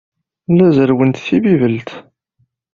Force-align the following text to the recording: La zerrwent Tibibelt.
La 0.55 0.67
zerrwent 0.75 1.15
Tibibelt. 1.25 1.89